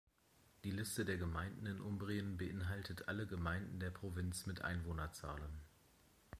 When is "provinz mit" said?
3.91-4.63